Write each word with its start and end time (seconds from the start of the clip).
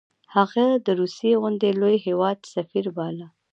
هغه 0.35 0.65
د 0.85 0.87
روسیې 0.99 1.31
غوندې 1.41 1.69
لوی 1.79 1.95
هیواد 2.07 2.37
سفیر 2.53 2.85
باله. 2.95 3.27